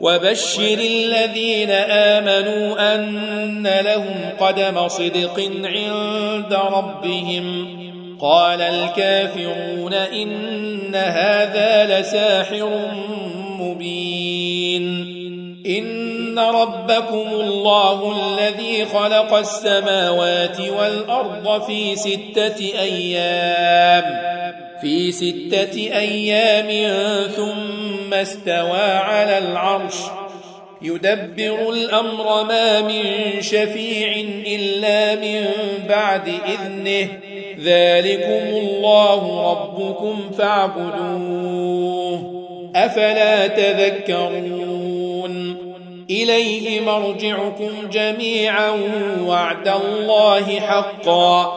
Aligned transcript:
وبشر 0.00 0.78
الذين 0.78 1.70
آمنوا 1.70 2.94
أن 2.94 3.66
لهم 3.80 4.30
قدم 4.40 4.88
صدق 4.88 5.50
عند 5.64 6.52
ربهم. 6.52 7.76
قال 8.20 8.60
الكافرون 8.60 9.94
إن 9.94 10.94
هذا 10.94 12.00
لساحر 12.00 12.90
مبين. 13.60 15.16
إن 15.66 16.38
ربكم 16.38 17.28
الله 17.32 18.16
الذي 18.16 18.84
خلق 18.84 19.34
السماوات 19.34 20.60
والأرض 20.60 21.62
في 21.62 21.96
ستة 21.96 22.80
أيام. 22.80 24.36
في 24.80 25.12
ستة 25.12 25.98
أيام 25.98 26.90
ثم 27.28 28.14
استوى 28.14 28.80
على 28.80 29.38
العرش. 29.38 29.94
يدبر 30.82 31.70
الأمر 31.70 32.44
ما 32.44 32.80
من 32.80 33.02
شفيع 33.40 34.24
إلا 34.46 35.14
من 35.14 35.46
بعد 35.88 36.28
إذنه. 36.28 37.08
ذلكم 37.60 38.56
الله 38.56 39.50
ربكم 39.50 40.30
فاعبدوه. 40.38 42.32
أفلا 42.76 43.46
تذكرون؟ 43.46 44.86
إليه 46.10 46.80
مرجعكم 46.80 47.70
جميعا 47.92 48.70
وعد 49.26 49.68
الله 49.68 50.60
حقا. 50.60 51.56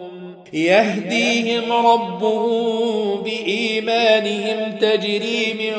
يهديهم 0.53 1.71
ربهم 1.71 3.21
بإيمانهم 3.23 4.71
تجري 4.81 5.53
من 5.53 5.73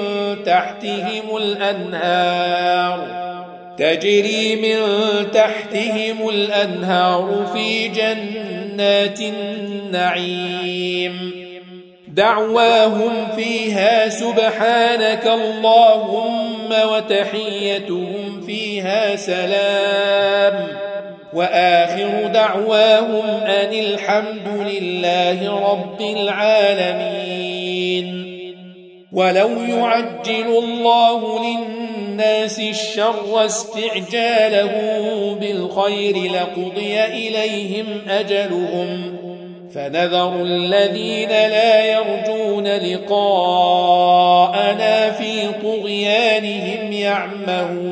تحتهم 0.45 1.37
الأنهار 1.37 3.23
تجري 3.79 4.57
من 4.57 4.81
تحتهم 5.31 6.29
الأنهار 6.29 7.47
في 7.55 7.89
جنات 7.89 9.21
النعيم 9.21 10.63
دعواهم 12.09 13.13
فيها 13.37 14.09
سبحانك 14.09 15.27
اللهم 15.27 16.69
وتحيتهم 16.93 18.43
فيها 18.47 19.17
سلام 19.17 20.92
وآخر 21.35 22.27
دعواهم 22.27 23.27
أن 23.45 23.73
الحمد 23.73 24.49
لله 24.49 25.71
رب 25.73 26.01
العالمين. 26.01 27.63
ولو 29.13 29.49
يعجل 29.49 30.59
الله 30.59 31.41
للناس 31.45 32.61
الشر 32.61 33.47
استعجاله 33.47 34.73
بالخير 35.41 36.17
لقضي 36.17 37.05
إليهم 37.05 37.87
أجلهم. 38.09 39.17
فنذر 39.75 40.43
الذين 40.43 41.29
لا 41.29 41.93
يرجون 41.93 42.67
لقاءنا 42.67 43.51
في 45.11 45.49
طغيانهم 45.63 46.93
يعمهون. 46.93 47.92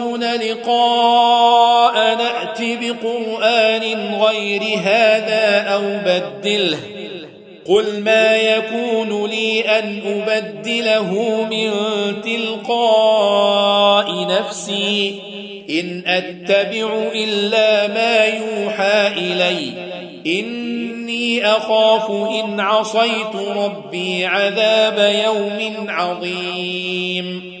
لقاء 0.23 2.15
نأت 2.15 2.61
بقرآن 2.61 4.15
غير 4.21 4.61
هذا 4.83 5.67
أو 5.67 5.81
بدله. 6.05 6.79
قل 7.67 7.99
ما 7.99 8.37
يكون 8.37 9.29
لي 9.29 9.61
أن 9.61 10.01
أبدله 10.05 11.13
من 11.51 11.71
تلقاء 12.21 14.27
نفسي. 14.27 15.19
إن 15.69 16.03
أتبع 16.07 17.11
إلا 17.13 17.87
ما 17.87 18.25
يوحى 18.25 19.07
إلي. 19.07 19.71
إني 20.27 21.45
أخاف 21.45 22.11
إن 22.11 22.59
عصيت 22.59 23.35
ربي 23.55 24.25
عذاب 24.25 25.13
يوم 25.25 25.89
عظيم. 25.89 27.60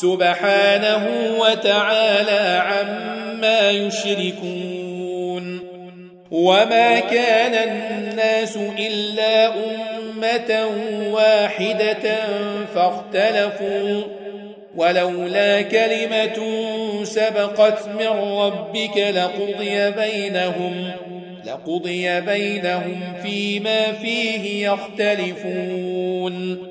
سبحانه 0.00 1.08
وتعالى 1.38 2.62
عما 2.66 3.70
يشركون 3.70 5.60
وما 6.30 7.00
كان 7.00 7.54
الناس 7.54 8.58
إلا 8.78 9.46
أمة 9.46 10.66
واحدة 11.12 12.16
فاختلفوا 12.74 14.02
ولولا 14.76 15.62
كلمة 15.62 16.38
سبقت 17.04 17.88
من 17.88 18.08
ربك 18.38 18.96
لقضي 18.96 19.90
بينهم 19.90 20.90
لقضي 21.46 22.20
بينهم 22.20 23.00
فيما 23.22 23.92
فيه 23.92 24.68
يختلفون 24.68 26.66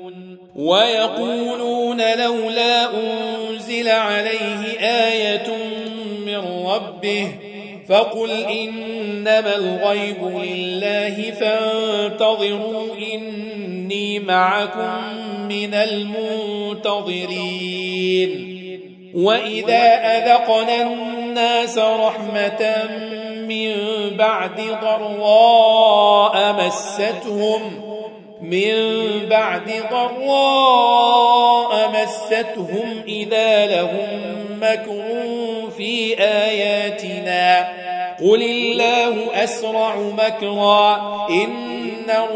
ويقولون 0.56 2.00
لولا 2.18 2.88
أنزل 2.94 3.88
عليه 3.88 4.80
آية 4.80 5.46
من 6.26 6.66
ربه 6.66 7.28
فقل 7.88 8.30
إنما 8.30 9.56
الغيب 9.56 10.42
لله 10.42 11.30
فانتظروا 11.40 12.94
إني 13.14 14.18
معكم 14.18 15.00
من 15.48 15.74
المنتظرين. 15.74 17.26
وإذا 19.14 19.84
أذقنا 20.16 20.82
الناس 20.82 21.78
رحمة 21.78 22.74
من 23.48 23.74
بعد 24.16 24.60
ضراء 24.82 26.66
مستهم 26.66 27.85
من 28.40 28.72
بعد 29.30 29.72
ضراء 29.90 31.90
مستهم 31.90 33.02
إذا 33.08 33.66
لهم 33.66 34.08
مكر 34.60 35.02
في 35.76 36.20
آياتنا. 36.20 37.68
قل 38.20 38.42
الله 38.42 39.44
أسرع 39.44 39.96
مكرا. 39.96 40.96
إن 41.30 41.86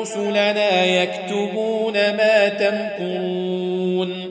رسلنا 0.01 0.85
يكتبون 0.85 1.93
ما 1.93 2.49
تمكرون. 2.49 4.30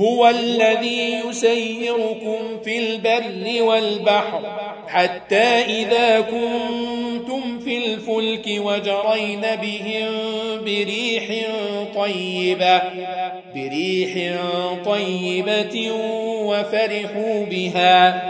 هو 0.00 0.28
الذي 0.28 1.20
يسيركم 1.28 2.60
في 2.64 2.78
البر 2.78 3.62
والبحر 3.62 4.40
حتى 4.88 5.44
إذا 5.64 6.20
كنتم 6.20 7.58
في 7.58 7.78
الفلك 7.78 8.46
وجرين 8.48 9.40
بهم 9.40 10.10
بريح 10.64 11.24
طيبة 11.96 12.82
بريح 13.54 14.36
طيبة 14.84 15.90
وفرحوا 16.44 17.44
بها. 17.50 18.22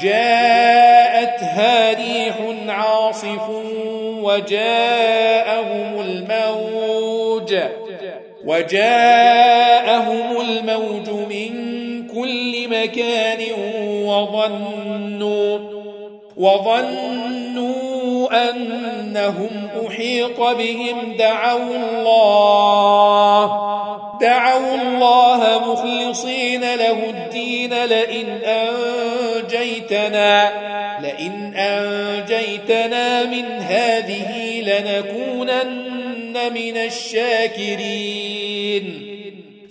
جاءتها 0.00 1.94
ريح 1.94 2.36
عاصف 2.68 3.48
وجاءهم 4.22 6.00
الموج 6.00 6.93
وجاءهم 8.46 10.40
الموج 10.40 11.10
من 11.10 11.52
كل 12.08 12.68
مكان 12.68 13.40
وظنوا 14.04 15.58
وظنوا 16.36 17.84
أنهم 18.50 19.68
أحيط 19.86 20.40
بهم. 20.40 21.16
دعوا 21.18 21.76
الله 21.76 23.44
دعوا 24.20 24.74
الله 24.74 25.72
مخلصين 25.72 26.60
له 26.60 27.10
الدين. 27.10 27.84
لئن 27.84 28.26
أنجيتنا 29.44 30.50
لئن 31.02 31.54
أنجيتنا 31.56 33.24
من 33.24 33.44
هذه 33.60 34.60
لنكونن 34.60 36.03
من 36.36 36.76
الشاكرين. 36.76 38.34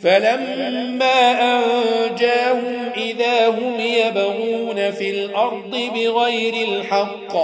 فلما 0.03 1.31
أنجاهم 1.41 2.89
إذا 2.97 3.47
هم 3.47 3.79
يبغون 3.79 4.91
في 4.91 5.09
الأرض 5.09 5.89
بغير 5.95 6.67
الحق 6.67 7.35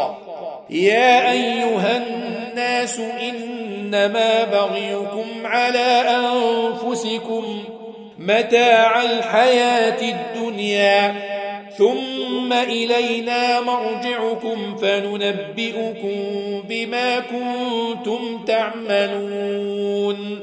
يا 0.69 1.31
أيها 1.31 1.97
الناس 1.97 2.99
إنما 2.99 4.43
بغيكم 4.43 5.27
على 5.43 6.03
أنفسكم 6.09 7.63
متاع 8.19 9.01
الحياة 9.03 10.01
الدنيا. 10.01 11.38
ثم 11.79 12.53
إلينا 12.53 13.59
مرجعكم 13.59 14.77
فننبئكم 14.77 16.13
بما 16.69 17.19
كنتم 17.19 18.45
تعملون. 18.48 20.39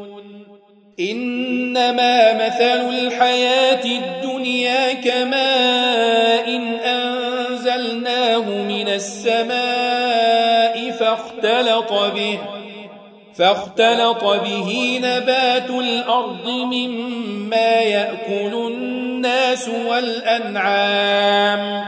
إنما 1.00 2.46
مثل 2.46 2.88
الحياة 2.88 3.84
الدنيا 3.84 4.92
كماء 4.92 6.48
إن 6.48 6.74
أنزلناه 6.74 8.50
من 8.50 8.88
السماء 8.88 10.90
فاختلط 10.90 11.92
به. 11.92 12.38
فاختلط 13.38 14.24
به 14.24 15.00
نبات 15.02 15.70
الأرض 15.70 16.48
مما 16.48 17.80
يأكل 17.80 18.54
الناس 18.54 19.70
والأنعام 19.88 21.84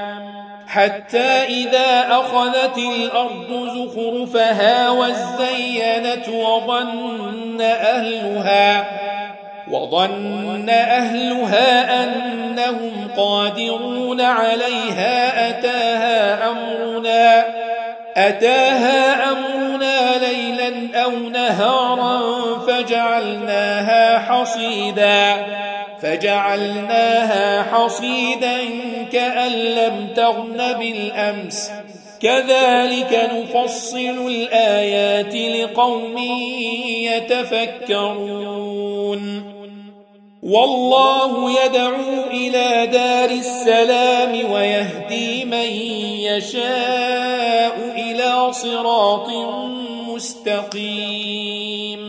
حتى 0.66 1.44
إذا 1.44 2.06
أخذت 2.10 2.78
الأرض 2.78 3.68
زخرفها 3.74 4.90
وزينت 4.90 6.28
وظن 6.28 7.60
أهلها 7.60 8.84
وظن 9.70 10.70
أهلها 10.70 12.04
أنهم 12.04 13.08
قادرون 13.16 14.20
عليها 14.20 15.50
أتاها 15.50 16.50
أمرنا 16.50 17.44
أتاها 18.18 19.32
أمرنا 19.32 20.18
ليلا 20.18 21.02
أو 21.04 21.10
نهارا 21.10 22.58
فجعلناها 22.58 24.18
حصيدا 24.18 25.46
فجعلناها 26.02 27.62
حصيدا 27.62 28.58
كأن 29.12 29.52
لم 29.52 30.08
تغن 30.16 30.72
بالأمس. 30.78 31.72
كذلك 32.22 33.30
نفصل 33.34 34.26
الآيات 34.26 35.34
لقوم 35.34 36.18
يتفكرون. 37.02 38.97
والله 40.48 41.50
يدعو 41.64 42.30
إلى 42.30 42.86
دار 42.92 43.30
السلام 43.30 44.52
ويهدي 44.52 45.44
من 45.44 45.70
يشاء 46.20 47.76
إلى 47.96 48.52
صراط 48.52 49.28
مستقيم. 50.14 52.00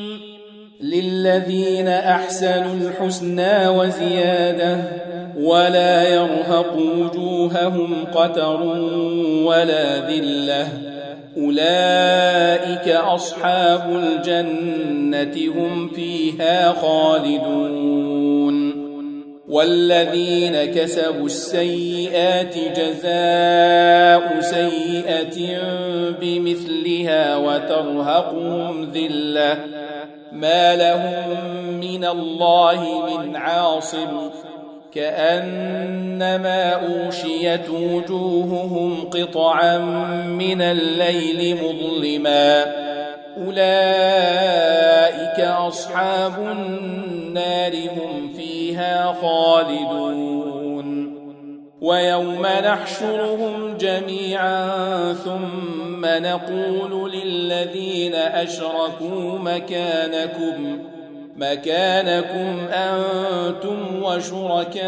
للذين 0.81 1.87
أحسنوا 1.87 2.73
الحسنى 2.73 3.67
وزيادة 3.67 4.83
ولا 5.39 6.09
يرهق 6.09 6.73
وجوههم 6.73 8.05
قتر 8.13 8.61
ولا 9.43 10.09
ذلة. 10.09 10.67
أولئك 11.37 12.87
أصحاب 12.87 13.89
الجنة 13.95 15.51
هم 15.55 15.89
فيها 15.89 16.73
خالدون. 16.73 18.18
والذين 19.49 20.65
كسبوا 20.65 21.25
السيئات 21.25 22.57
جزاء 22.57 24.39
سيئة 24.39 25.61
بمثلها 26.21 27.35
وترهقهم 27.35 28.91
ذلة. 28.91 29.57
ما 30.31 30.75
لهم 30.75 31.39
من 31.79 32.05
الله 32.05 33.07
من 33.17 33.35
عاصم. 33.35 34.29
كأنما 34.93 36.71
أوشيت 36.71 37.69
وجوههم 37.69 39.09
قطعا 39.09 39.77
من 40.27 40.61
الليل 40.61 41.57
مظلما. 41.63 42.65
أولئك 43.37 45.39
أصحاب 45.39 46.39
النار. 46.39 47.18
هم 47.37 48.33
فيها 48.37 49.15
خالدون. 49.21 50.39
ويوم 51.81 52.45
نحشرهم 52.45 53.77
جميعا 53.77 55.13
ثم 55.13 56.05
نقول 56.05 57.11
للذين 57.11 58.15
أشركوا 58.15 59.39
مكانكم 59.39 60.79
مكانكم 61.35 62.67
أنتم 62.73 64.03
وشركاؤكم 64.03 64.79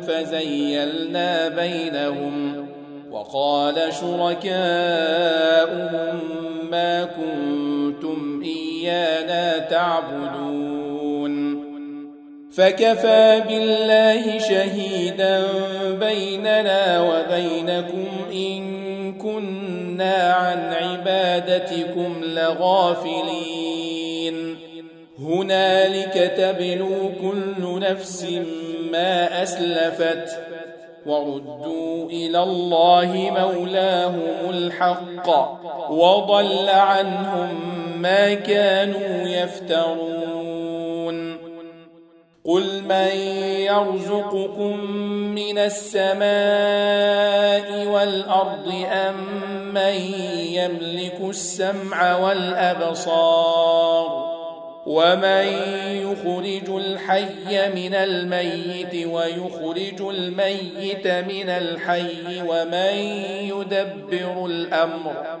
فزيلنا 0.00 1.48
بينهم. 1.48 2.66
وقال 3.10 3.74
شركاؤهم 4.00 4.50
ما 6.70 7.04
كنتم 7.04 7.59
إيانا 8.90 9.58
تعبدون. 9.58 11.60
فكفى 12.52 13.42
بالله 13.48 14.38
شهيدا 14.38 15.46
بيننا 15.90 17.00
وبينكم 17.00 18.08
إن 18.32 19.12
كنا 19.12 20.32
عن 20.32 20.72
عبادتكم 20.72 22.20
لغافلين. 22.24 23.60
هنالك 25.18 26.32
تبلو 26.36 27.12
كل 27.20 27.80
نفس 27.80 28.26
ما 28.92 29.42
أسلفت 29.42 30.38
وردوا 31.06 32.10
إلى 32.10 32.42
الله 32.42 33.30
مولاهم 33.38 34.50
الحق 34.50 35.28
وضل 35.90 36.68
عنهم 36.68 37.79
ما 38.02 38.34
كانوا 38.34 39.28
يفترون. 39.28 40.70
قل 42.44 42.82
من 42.82 43.16
يرزقكم 43.60 44.90
من 45.34 45.58
السماء 45.58 46.26
والأرض 47.86 48.72
أم 48.92 49.14
من 49.74 49.94
يملك 50.34 51.20
السمع 51.20 52.16
والأبصار 52.16 53.60
ومن 54.86 55.46
يخرج 55.86 56.70
الحي 56.70 57.70
من 57.74 57.94
الميت 57.94 59.06
ويخرج 59.06 60.00
الميت 60.00 61.06
من 61.06 61.48
الحي 61.48 62.42
ومن 62.42 62.94
يدبر 63.40 64.46
الأمر 64.46 65.40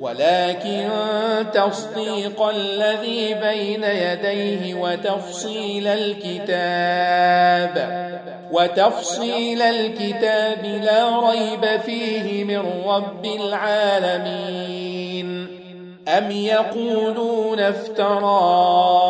ولكن 0.00 0.88
تصديق 1.52 2.42
الذي 2.42 3.34
بين 3.34 3.84
يديه 3.84 4.74
وتفصيل 4.74 5.86
الكتاب 5.86 7.74
وتفصيل 8.52 9.62
الكتاب 9.62 10.64
لا 10.64 11.30
ريب 11.30 11.80
فيه 11.80 12.44
من 12.44 12.82
رب 12.86 13.24
العالمين. 13.24 14.84
أم 16.08 16.30
يقولون 16.30 17.60
افتراه؟ 17.60 19.04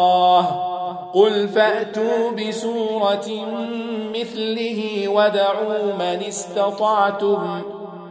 قل 1.15 1.49
فأتوا 1.49 2.31
بسورة 2.31 3.29
مثله 4.15 5.09
ودعوا 5.09 5.93
من 5.99 6.23
استطعتم 6.29 7.63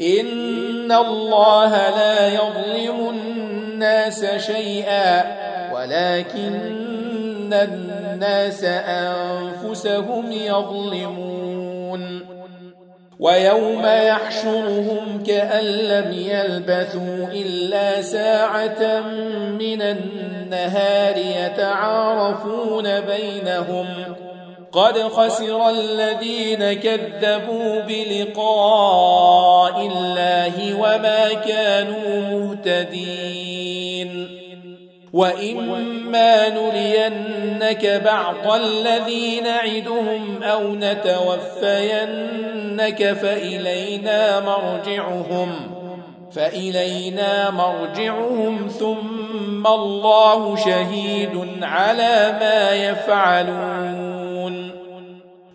إن 0.00 0.92
الله 0.92 1.70
لا 1.70 2.28
يظلم 2.28 3.08
الناس 3.10 4.24
شيئا 4.24 5.24
ولكن 5.74 7.52
الناس 7.52 8.64
أنفسهم 8.64 10.32
يظلمون 10.32 12.20
ويوم 13.20 13.86
يحشرهم 13.86 15.22
كأن 15.26 15.64
لم 15.64 16.12
يلبثوا 16.12 17.26
إلا 17.32 18.02
ساعة 18.02 19.00
من 19.58 19.82
النهار 19.82 21.16
يتعارفون 21.16 23.00
بينهم 23.00 23.86
قد 24.72 24.98
خسر 24.98 25.68
الذين 25.68 26.72
كذبوا 26.72 27.80
بلقاء 27.80 29.86
الله 29.86 30.74
وما 30.74 31.32
كانوا 31.32 32.20
مهتدين. 32.30 34.28
وإما 35.12 36.48
نرينك 36.48 38.02
بعض 38.04 38.52
الذي 38.52 39.40
نعدهم 39.40 40.42
أو 40.42 40.74
نتوفينك 40.74 42.32
فإلينا 43.12 44.40
مرجعهم 44.40 45.52
فإلينا 46.32 47.50
مرجعهم 47.50 48.68
ثم 48.78 49.66
الله 49.66 50.56
شهيد 50.56 51.48
على 51.62 52.36
ما 52.40 52.74
يفعلون. 52.74 54.07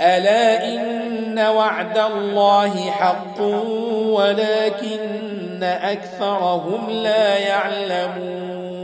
ألا 0.00 0.64
إن 0.74 1.38
وعد 1.38 1.98
الله 1.98 2.90
حق 2.90 3.40
ولكن 4.12 5.62
أكثرهم 5.62 6.90
لا 6.90 7.38
يعلمون. 7.38 8.76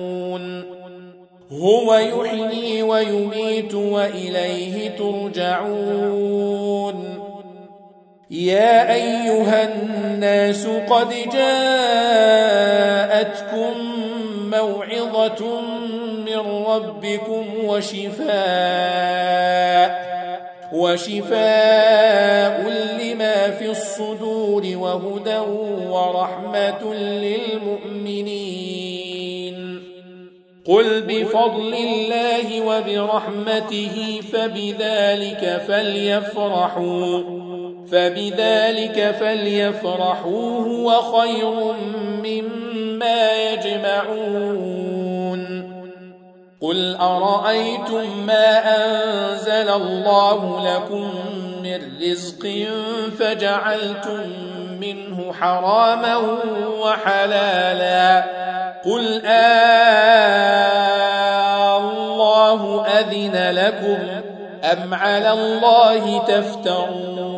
هو 1.52 1.94
يحيي 1.94 2.82
ويميت 2.82 3.74
وإليه 3.74 4.96
ترجعون. 4.96 6.42
يا 8.30 8.92
أيها 8.92 9.74
الناس 9.74 10.66
قد 10.66 11.08
جاءتكم 11.32 12.52
موعظة 14.50 15.60
من 16.26 16.38
ربكم 16.66 17.44
وشفاء 17.64 18.32
وشفاء 20.72 22.60
لما 23.00 23.50
في 23.50 23.70
الصدور 23.70 24.62
وهدى 24.76 25.38
ورحمة 25.88 26.94
للمؤمنين. 26.94 28.72
قل 30.66 31.02
بفضل 31.02 31.74
الله 31.74 32.60
وبرحمته 32.60 34.20
فبذلك 34.32 35.62
فليفرحوا 35.68 37.22
فبذلك 37.92 39.14
فليفرحوا 39.20 40.60
هو 40.60 41.02
خير 41.02 41.74
مما 42.24 43.52
يجمعون. 43.52 45.01
قل 46.62 46.96
أرأيتم 46.96 48.26
ما 48.26 48.58
أنزل 48.76 49.68
الله 49.68 50.64
لكم 50.74 51.10
من 51.62 51.92
رزق 52.02 52.66
فجعلتم 53.18 54.20
منه 54.80 55.32
حراما 55.32 56.16
وحلالا 56.80 58.24
قل 58.84 59.22
آه 59.26 60.22
الله 61.78 62.86
أذن 62.86 63.50
لكم 63.54 63.98
أم 64.64 64.94
على 64.94 65.30
الله 65.30 66.18
تفترون 66.18 67.31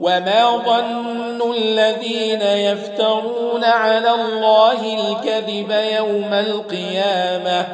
وما 0.00 0.56
ظن 0.56 1.54
الذين 1.56 2.42
يفترون 2.42 3.64
على 3.64 4.10
الله 4.10 4.94
الكذب 4.94 5.70
يوم 5.70 6.32
القيامة 6.32 7.66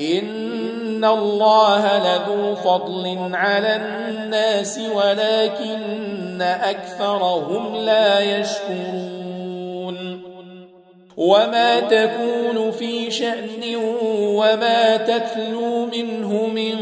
إن 0.00 1.04
الله 1.04 1.98
لذو 1.98 2.54
فضل 2.54 3.30
على 3.34 3.76
الناس 3.76 4.80
ولكن 4.94 6.42
أكثرهم 6.42 7.76
لا 7.76 8.20
يشكرون 8.20 9.14
وما 11.16 11.80
تكون 11.80 12.70
في 12.70 13.10
شأن 13.10 13.76
وما 14.16 14.96
تتلو 14.96 15.86
منه 15.86 16.46
من 16.46 16.76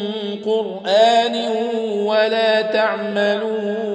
قرآن 0.45 1.49
ولا 2.07 2.63
تعملون 2.63 3.93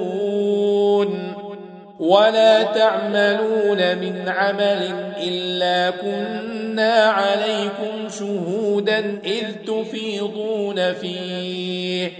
ولا 1.98 2.62
تعملون 2.62 3.98
من 3.98 4.28
عمل 4.28 5.12
إلا 5.22 5.90
كنا 5.90 6.94
عليكم 6.94 8.08
شهودا 8.18 9.20
إذ 9.24 9.52
تفيضون 9.66 10.92
فيه. 10.92 12.12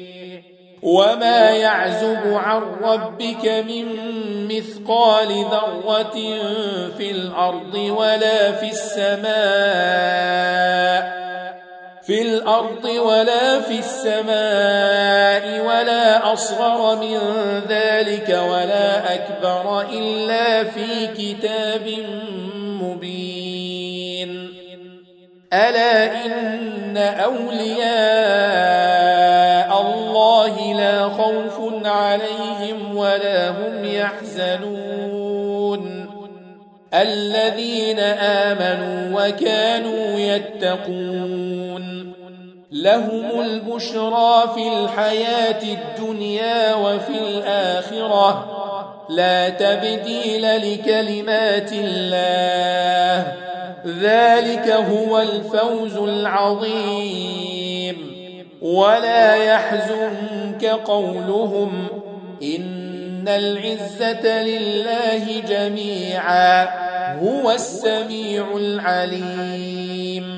وما 0.83 1.51
يعزب 1.51 2.33
عن 2.35 2.63
ربك 2.83 3.65
من 3.69 3.87
مثقال 4.49 5.29
ذرة 5.29 6.19
في 6.99 7.11
الأرض 7.11 7.75
ولا 7.75 8.53
في 8.53 8.71
السماء 8.71 9.29
في 12.09 12.23
الأرض 12.23 12.85
ولا 12.85 13.61
في 13.61 13.79
السماء 13.79 15.61
ولا 15.61 16.33
أصغر 16.33 16.97
من 16.97 17.19
ذلك 17.69 18.29
ولا 18.29 19.15
أكبر 19.15 19.81
إلا 19.81 20.65
في 20.65 21.07
كتاب 21.07 21.89
مبين. 22.83 24.55
ألا 25.53 26.27
إن 26.27 26.97
أولياء 26.97 27.81
الله 29.83 30.73
لا 30.73 31.09
خوف 31.09 31.87
عليهم 31.87 32.97
ولا 32.97 33.51
هم 33.51 33.85
يحزنون. 33.85 35.29
الذين 36.95 37.99
آمنوا 38.01 39.29
وكانوا 39.29 40.19
يتقون. 40.19 41.98
لهم 42.73 43.41
البشرى 43.41 44.53
في 44.55 44.69
الحياة 44.69 45.63
الدنيا 45.63 46.75
وفي 46.75 47.19
الآخرة. 47.19 48.55
لا 49.09 49.49
تبديل 49.49 50.43
لكلمات 50.43 51.73
الله. 51.73 53.33
ذلك 53.87 54.71
هو 54.71 55.21
الفوز 55.21 55.97
العظيم. 55.97 57.97
ولا 58.63 59.35
يحزنك 59.35 60.65
قولهم 60.65 61.87
إن 62.43 63.29
العزة 63.29 64.43
لله 64.43 65.41
جميعا. 65.49 66.69
هو 67.19 67.51
السميع 67.51 68.47
العليم. 68.57 70.38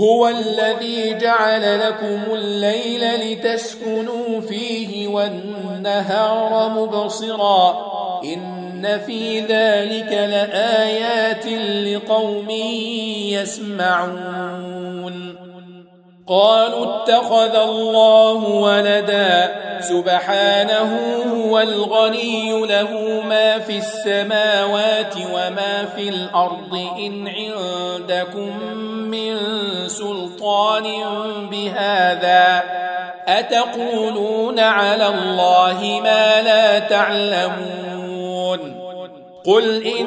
هو 0.00 0.28
الذي 0.28 1.14
جعل 1.14 1.80
لكم 1.80 2.34
الليل 2.34 3.32
لتسكنوا 3.32 4.40
فيه 4.40 5.08
والنهار 5.08 6.68
مبصرا. 6.68 7.90
إن 8.24 9.00
في 9.06 9.40
ذلك 9.40 10.12
لآيات 10.12 11.46
لقوم 11.86 12.50
يسمعون. 13.30 14.79
قالوا 16.30 16.86
اتخذ 16.86 17.54
الله 17.54 18.34
ولدا. 18.34 19.60
سبحانه 19.80 21.22
هو 21.36 21.60
الغني 21.60 22.66
له 22.66 23.22
ما 23.28 23.58
في 23.58 23.78
السماوات 23.78 25.14
وما 25.34 25.88
في 25.96 26.08
الأرض. 26.08 26.80
إن 26.98 27.28
عندكم 27.28 28.64
من 28.86 29.36
سلطان 29.86 30.84
بهذا. 31.50 32.62
أتقولون 33.28 34.58
على 34.58 35.06
الله 35.06 36.00
ما 36.02 36.42
لا 36.42 36.78
تعلمون. 36.78 38.60
قل 39.46 39.86
إن 39.86 40.06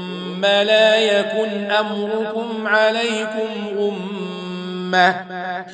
لا 0.41 0.95
يكن 0.95 1.71
أمركم 1.71 2.67
عليكم 2.67 3.49
غمة 3.77 5.25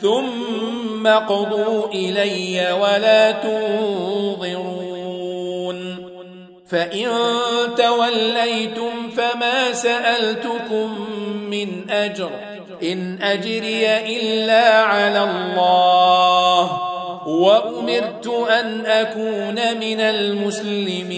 ثم 0.01 1.08
قضوا 1.08 1.88
إلي 1.88 2.71
ولا 2.71 3.32
تنظرون. 3.32 4.77
فإن 6.69 7.08
توليتم 7.77 9.10
فما 9.17 9.71
سألتكم 9.71 11.08
من 11.49 11.89
أجر. 11.89 12.30
إن 12.84 13.21
أجري 13.21 13.88
إلا 13.88 14.82
على 14.82 15.23
الله. 15.23 16.82
وأمرت 17.27 18.27
أن 18.49 18.86
أكون 18.86 19.77
من 19.80 19.99
المسلمين. 19.99 21.17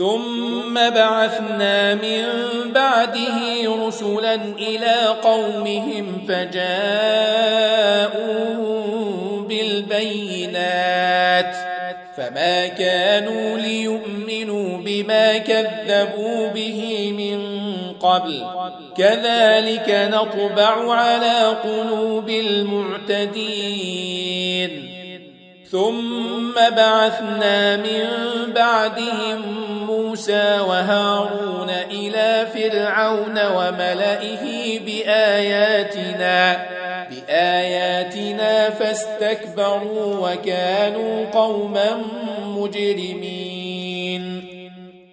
ثم 0.00 0.74
بعثنا 0.74 1.94
من 1.94 2.24
بعده 2.74 3.38
رسلا 3.86 4.34
إلى 4.34 4.96
قومهم 5.22 6.24
فجاءوا 6.28 6.70
بالبينات 9.48 10.76
فما 12.16 12.66
كانوا 12.66 13.58
ليؤمنوا 13.58 14.78
بما 14.78 15.38
كذبوا 15.38 16.48
به 16.48 17.12
من 17.18 17.40
قبل 17.92 18.44
كذلك 18.96 20.10
نطبع 20.12 20.94
على 20.94 21.56
قلوب 21.64 22.30
المعتدين 22.30 23.60
ثم 25.70 26.54
بعثنا 26.76 27.76
من 27.76 28.06
بعدهم 28.54 29.79
موسى 30.20 30.60
وهارون 30.68 31.70
إلى 31.90 32.46
فرعون 32.54 33.38
وملئه 33.56 34.80
بآياتنا 34.80 36.66
بآياتنا 37.10 38.70
فاستكبروا 38.70 40.30
وكانوا 40.30 41.30
قوما 41.32 42.02
مجرمين. 42.44 44.24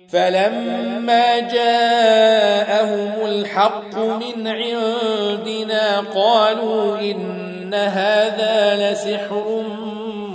فلما 0.10 1.39
جاءهم 1.39 3.12
الحق 3.26 3.98
من 3.98 4.48
عندنا 4.48 6.00
قالوا 6.15 7.00
إن 7.00 7.74
هذا 7.74 8.91
لسحر 8.91 9.63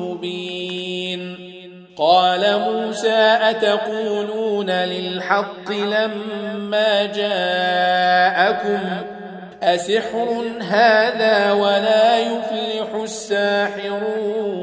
مبين. 0.01 1.53
قال 1.97 2.41
موسى 2.41 2.82
أتقولون 3.05 4.71
للحق 4.71 5.71
لما 5.71 7.05
جاءكم 7.05 8.81
أسحر 9.63 10.45
هذا 10.61 11.53
ولا 11.53 12.19
يفلح 12.19 12.95
الساحرون 13.03 14.63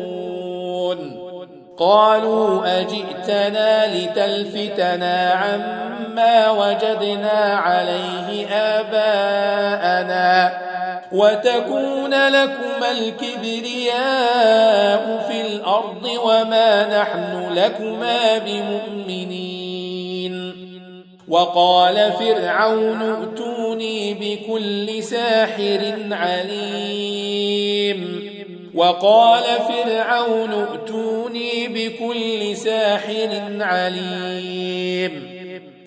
قالوا 1.77 2.79
أجئتنا 2.81 3.95
لتلفتنا 3.95 5.31
عما 5.31 6.49
وجدنا 6.51 7.55
عليه 7.55 8.47
آباءنا 8.47 10.29
وتكون 11.11 12.13
لكما 12.27 12.91
الكبرياء 12.91 13.99
في 15.29 15.41
الأرض 15.41 16.09
وما 16.23 17.01
نحن 17.01 17.53
لكما 17.53 18.37
بمؤمنين. 18.37 19.79
وقال 21.27 22.11
فرعون 22.11 23.01
ائتوني 23.01 24.13
بكل 24.13 25.03
ساحر 25.03 25.93
عليم. 26.11 27.99
وقال 28.75 29.43
فرعون 29.43 30.53
ائتوني 30.53 31.67
بكل 31.67 32.57
ساحر 32.57 33.41
عليم. 33.59 35.38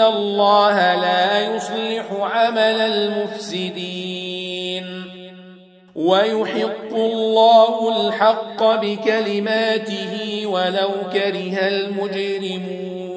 الله 0.00 0.94
لا 0.94 1.54
يصلح 1.54 2.04
عمل 2.12 2.80
المفسدين 2.80 4.30
ويحق 5.94 6.94
الله 6.94 8.06
الحق 8.06 8.62
بكلماته 8.62 10.42
ولو 10.46 10.90
كره 11.12 11.68
المجرمون 11.68 13.10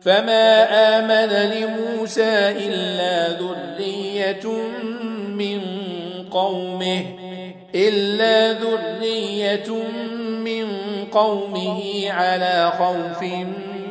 فما 0.00 0.64
آمن 0.98 1.32
لموسى 1.50 2.48
إلا 2.50 3.28
ذرية 3.38 4.46
من 5.28 5.60
قومه 6.30 7.04
إلا 7.74 8.52
ذرية 8.52 9.72
من 10.44 10.66
قومه 11.12 12.10
على 12.10 12.72
خوف 12.78 13.22
من 13.22 13.73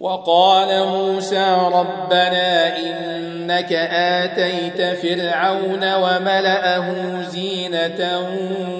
وقال 0.00 0.86
موسى 0.86 1.56
ربنا 1.72 2.76
إنك 2.76 3.72
آتيت 3.92 4.98
فرعون 4.98 5.94
وملأه 5.94 6.94
زينة 7.22 8.28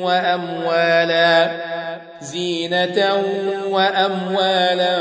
وأموالا 0.03 1.51
زينة 2.21 3.23
وأموالا 3.71 4.99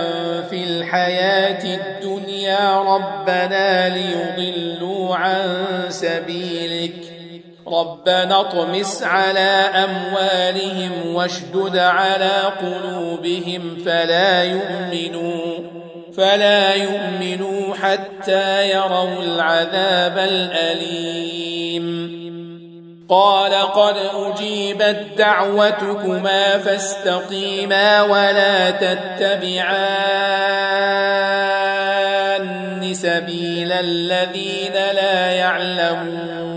في 0.49 0.63
الحياة 0.63 1.63
الدنيا. 1.63 2.79
ربنا 2.79 3.89
ليضلوا 3.89 5.15
عن 5.15 5.65
سبيلك. 5.89 6.93
ربنا 7.67 8.39
اطمس 8.39 9.03
على 9.03 9.63
أموالهم 9.85 11.15
واشدد 11.15 11.77
على 11.77 12.31
قلوبهم 12.61 13.77
فلا 13.85 14.43
يؤمنوا. 14.43 15.76
فلا 16.17 16.73
يؤمنوا 16.73 17.75
حتى 17.75 18.69
يروا 18.69 19.21
العذاب 19.23 20.17
الأليم. 20.17 21.87
قال 23.09 23.53
قد 23.53 23.95
أجيبت 24.15 25.05
دعوتكما 25.17 26.57
فاستقيما 26.57 28.01
ولا 28.01 28.71
تتبعان 28.71 30.07
سبيل 32.93 33.71
الذين 33.71 34.73
لا 34.73 35.31
يعلمون. 35.31 36.56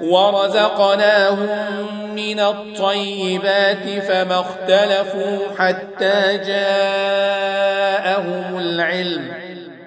ورزقناهم 0.00 1.48
من 2.14 2.40
الطيبات 2.40 4.02
فما 4.08 4.40
اختلفوا 4.40 5.38
حتى 5.58 6.38
جاءهم 6.46 7.78
العلم. 8.58 9.32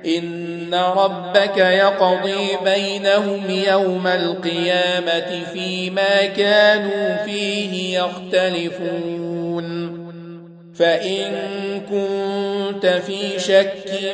إن 0.06 0.76
ربك 0.76 1.58
يقضي 1.58 2.58
بينهم 2.63 3.50
يوم 3.50 4.08
القيامة 4.08 5.43
فيما 5.54 6.26
كانوا 6.26 7.26
فيه 7.26 8.00
يختلفون. 8.00 9.30
فإن 10.76 11.32
كنت 11.89 12.86
في 12.86 13.39
شك 13.39 14.13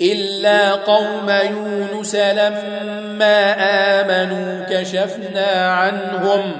إلا 0.00 0.72
قوم 0.72 1.30
يونس 1.30 2.14
لما 2.14 3.54
آمنوا 4.00 4.64
كشفنا 4.70 5.70
عنهم 5.70 6.52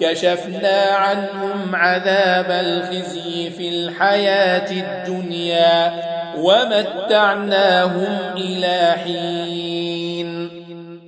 كشفنا 0.00 0.82
عنهم 0.82 1.74
عذاب 1.74 2.50
الخزي 2.50 3.50
في 3.50 3.68
الحياة 3.68 4.70
الدنيا 4.70 5.92
ومتعناهم 6.36 8.18
إلى 8.36 8.94
حين. 9.04 10.43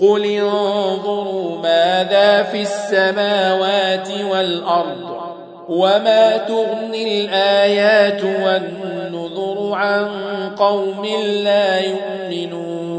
قل 0.00 0.24
انظروا 0.24 1.58
ماذا 1.58 2.42
في 2.42 2.62
السماوات 2.62 4.08
والأرض 4.30 5.20
وما 5.68 6.36
تغني 6.36 7.24
الآيات 7.24 8.22
والنذر 8.22 9.70
عن 9.72 10.08
قوم 10.58 11.06
لا 11.44 11.80
يؤمنون 11.80 12.90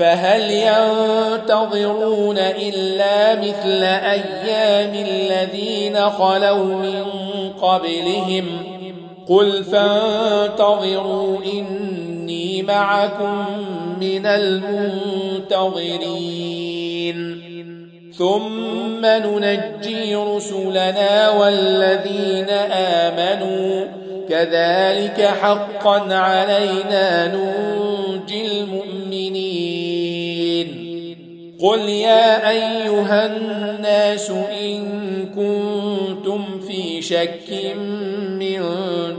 فهل 0.00 0.50
ينتظرون 0.50 2.38
إلا 2.38 3.34
مثل 3.34 3.82
أيام 3.84 4.94
الذين 4.94 6.10
خلوا 6.10 6.64
من 6.64 7.04
قبلهم 7.62 8.46
قل 9.28 9.64
فانتظروا 9.64 11.38
إني 11.44 12.62
معكم 12.62 13.44
من 14.00 14.26
المنتظرين. 14.26 15.50
ثم 18.18 19.06
ننجي 19.06 20.14
رسلنا 20.14 21.30
والذين 21.30 22.50
آمنوا. 22.72 23.84
كذلك 24.28 25.30
حقا 25.42 26.14
علينا 26.14 27.34
ننجي 27.34 28.46
المؤمنين. 28.46 29.60
قل 31.60 31.78
يا 31.78 32.50
أيها 32.50 33.26
الناس 33.26 34.30
إن 34.62 34.82
كنتم 35.36 36.60
في 36.68 37.02
شك 37.02 37.74
من 38.38 38.62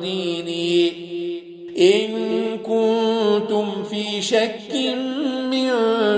ديني. 0.01 0.91
إن 1.79 2.09
كنتم 2.57 3.20
في 4.01 4.21
شك 4.21 4.75
من 5.51 5.69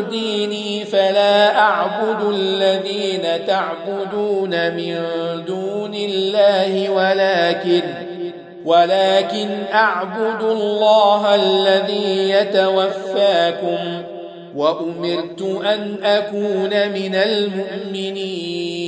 ديني 0.09 0.85
فلا 0.85 1.59
أعبد 1.59 2.33
الذين 2.33 3.45
تعبدون 3.47 4.75
من 4.75 4.95
دون 5.47 5.93
الله 5.93 6.89
ولكن 6.89 7.81
ولكن 8.65 9.49
أعبد 9.73 10.43
الله 10.43 11.35
الذي 11.35 12.29
يتوفاكم 12.29 14.03
وأمرت 14.55 15.41
أن 15.65 15.95
أكون 16.03 16.89
من 16.89 17.15
المؤمنين 17.15 18.83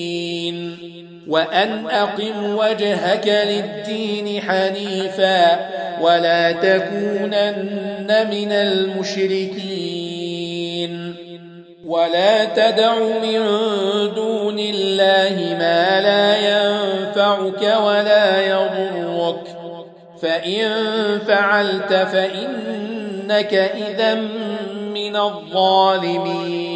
وأن 1.28 1.86
أقم 1.88 2.56
وجهك 2.56 3.28
للدين 3.28 4.41
حنيفا 4.41 5.85
ولا 6.02 6.52
تكونن 6.52 8.28
من 8.32 8.52
المشركين. 8.52 9.96
ولا 11.86 12.46
تدع 12.46 12.96
من 13.00 13.39
دون 14.16 14.60
الله 14.60 15.56
ما 15.60 16.02
لا 16.02 16.38
ينفعك 16.38 17.62
ولا 17.62 18.48
يضرك. 18.48 19.41
فإن 20.22 20.70
فعلت 21.28 21.93
فإنك 21.93 23.54
إذا 23.54 24.14
من 24.93 25.16
الظالمين. 25.16 26.76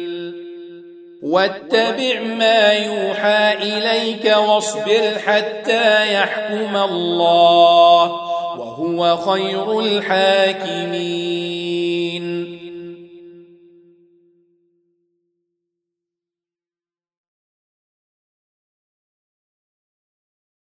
واتبع 1.21 2.21
ما 2.21 2.71
يوحى 2.71 3.53
إليك 3.53 4.25
واصبر 4.37 5.19
حتى 5.25 6.13
يحكم 6.13 6.75
الله 6.75 8.11
وهو 8.57 9.17
خير 9.17 9.79
الحاكمين. 9.79 11.21